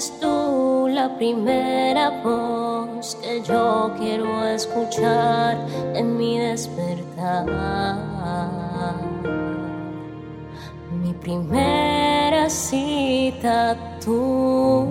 [0.00, 5.58] eres tú la primera voz que yo quiero escuchar
[5.94, 7.44] en mi despertar.
[11.02, 14.86] Mi primera cita tú.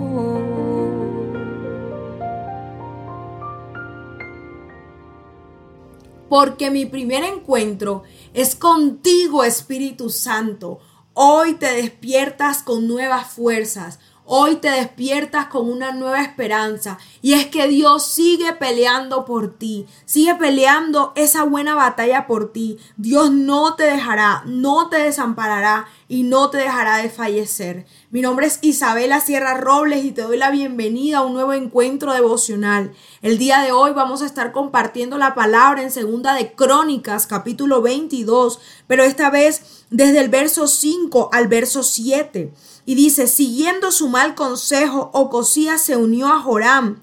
[6.28, 10.78] porque mi primer encuentro es contigo, Espíritu Santo.
[11.12, 13.98] Hoy te despiertas con nuevas fuerzas.
[14.32, 19.86] Hoy te despiertas con una nueva esperanza y es que Dios sigue peleando por ti,
[20.04, 22.78] sigue peleando esa buena batalla por ti.
[22.96, 27.86] Dios no te dejará, no te desamparará y no te dejará de fallecer.
[28.12, 32.12] Mi nombre es Isabela Sierra Robles y te doy la bienvenida a un nuevo encuentro
[32.12, 32.92] devocional.
[33.22, 37.82] El día de hoy vamos a estar compartiendo la palabra en segunda de Crónicas, capítulo
[37.82, 42.52] 22, pero esta vez desde el verso 5 al verso 7.
[42.86, 47.02] Y dice, siguiendo su mal consejo, Ocosías se unió a Joram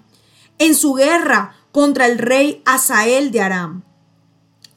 [0.58, 3.84] en su guerra contra el rey Asael de Aram.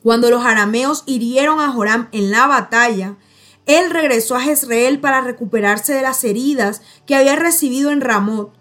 [0.04, 3.18] Cuando los arameos hirieron a Joram en la batalla,
[3.66, 8.54] él regresó a Jezreel para recuperarse de las heridas que había recibido en Ramot.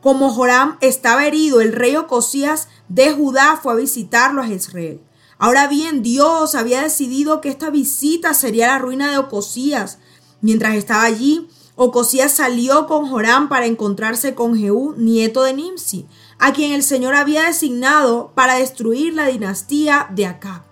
[0.00, 5.00] Como Joram estaba herido, el rey Ocosías de Judá fue a visitarlo a Jezreel.
[5.38, 9.98] Ahora bien, Dios había decidido que esta visita sería la ruina de Ocosías.
[10.40, 16.06] Mientras estaba allí, Ocosías salió con Joram para encontrarse con Jehú, nieto de Nimsi,
[16.38, 20.62] a quien el Señor había designado para destruir la dinastía de Acab.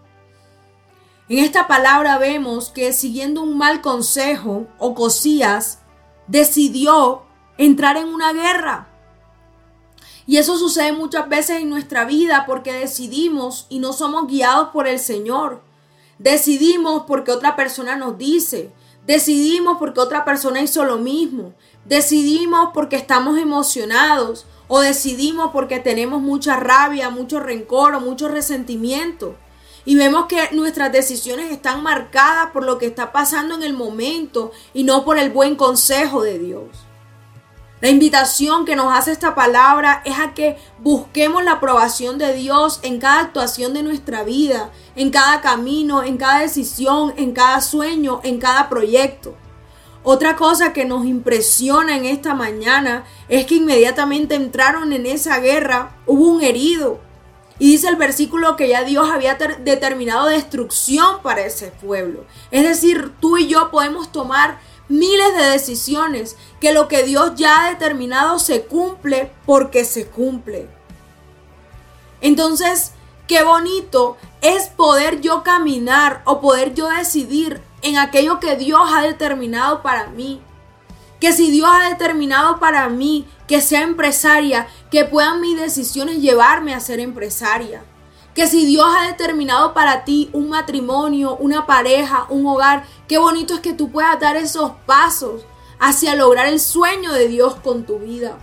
[1.29, 5.81] En esta palabra vemos que siguiendo un mal consejo, Ocosías
[6.29, 7.23] decidió
[7.59, 8.89] entrar en una guerra.
[10.27, 14.87] Y eso sucede muchas veces en nuestra vida porque decidimos y no somos guiados por
[14.87, 15.63] el Señor.
[16.19, 18.73] Decidimos porque otra persona nos dice.
[19.07, 21.55] Decidimos porque otra persona hizo lo mismo.
[21.85, 24.47] Decidimos porque estamos emocionados.
[24.69, 29.37] O decidimos porque tenemos mucha rabia, mucho rencor o mucho resentimiento.
[29.85, 34.53] Y vemos que nuestras decisiones están marcadas por lo que está pasando en el momento
[34.73, 36.69] y no por el buen consejo de Dios.
[37.83, 42.79] La invitación que nos hace esta palabra es a que busquemos la aprobación de Dios
[42.85, 48.21] en cada actuación de nuestra vida, en cada camino, en cada decisión, en cada sueño,
[48.23, 49.35] en cada proyecto.
[50.05, 55.97] Otra cosa que nos impresiona en esta mañana es que inmediatamente entraron en esa guerra,
[56.07, 57.01] hubo un herido.
[57.59, 62.27] Y dice el versículo que ya Dios había determinado destrucción para ese pueblo.
[62.53, 64.61] Es decir, tú y yo podemos tomar
[64.93, 70.69] miles de decisiones que lo que Dios ya ha determinado se cumple porque se cumple.
[72.21, 72.93] Entonces,
[73.27, 79.03] qué bonito es poder yo caminar o poder yo decidir en aquello que Dios ha
[79.03, 80.41] determinado para mí.
[81.21, 86.75] Que si Dios ha determinado para mí que sea empresaria, que puedan mis decisiones llevarme
[86.75, 87.83] a ser empresaria
[88.35, 93.55] que si Dios ha determinado para ti un matrimonio, una pareja, un hogar, qué bonito
[93.55, 95.43] es que tú puedas dar esos pasos
[95.79, 98.39] hacia lograr el sueño de Dios con tu vida.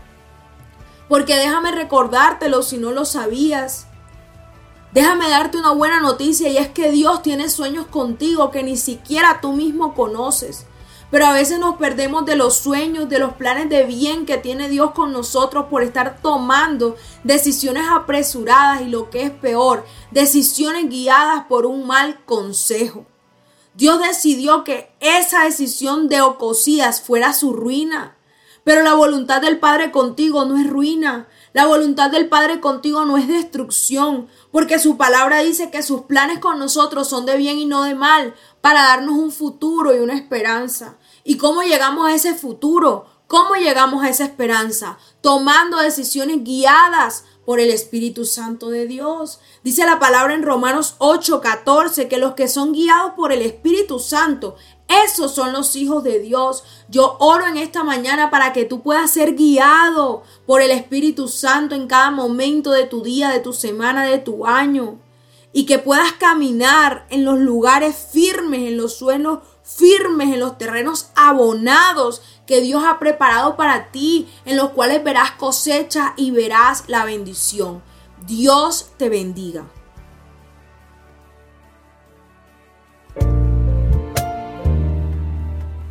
[1.08, 3.88] Porque déjame recordártelo si no lo sabías.
[4.92, 9.40] Déjame darte una buena noticia y es que Dios tiene sueños contigo que ni siquiera
[9.42, 10.66] tú mismo conoces.
[11.12, 14.70] Pero a veces nos perdemos de los sueños, de los planes de bien que tiene
[14.70, 21.46] Dios con nosotros por estar tomando decisiones apresuradas y lo que es peor, decisiones guiadas
[21.46, 23.06] por un mal consejo.
[23.74, 28.18] Dios decidió que esa decisión de Ocosías fuera su ruina.
[28.69, 31.28] Pero la voluntad del Padre contigo no es ruina.
[31.53, 36.38] La voluntad del Padre contigo no es destrucción, porque su palabra dice que sus planes
[36.38, 40.13] con nosotros son de bien y no de mal, para darnos un futuro y una
[40.13, 40.97] esperanza.
[41.24, 43.08] ¿Y cómo llegamos a ese futuro?
[43.25, 45.00] ¿Cómo llegamos a esa esperanza?
[45.22, 49.40] Tomando decisiones guiadas por el Espíritu Santo de Dios.
[49.63, 54.55] Dice la palabra en Romanos 8:14 que los que son guiados por el Espíritu Santo,
[54.90, 56.64] esos son los hijos de Dios.
[56.90, 61.76] Yo oro en esta mañana para que tú puedas ser guiado por el Espíritu Santo
[61.76, 65.00] en cada momento de tu día, de tu semana, de tu año.
[65.53, 69.40] Y que puedas caminar en los lugares firmes, en los suelos
[69.70, 75.32] firmes en los terrenos abonados que Dios ha preparado para ti, en los cuales verás
[75.32, 77.84] cosecha y verás la bendición.
[78.26, 79.66] Dios te bendiga.